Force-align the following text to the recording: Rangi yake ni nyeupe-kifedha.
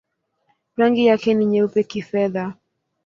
Rangi 0.77 1.05
yake 1.05 1.33
ni 1.33 1.45
nyeupe-kifedha. 1.45 2.53